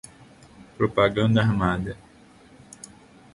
[0.77, 1.93] Propaganda Armada